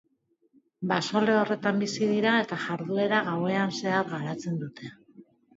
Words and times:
Baso 0.91 1.21
lehorretan 1.25 1.83
bizi 1.83 2.09
dira 2.13 2.33
eta 2.45 2.59
jarduera 2.63 3.21
gauean 3.31 3.77
zehar 3.81 4.11
garatzen 4.15 4.61
dute. 4.65 4.95